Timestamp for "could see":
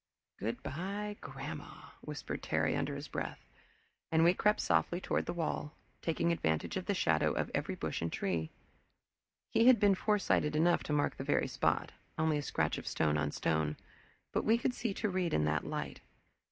14.57-14.91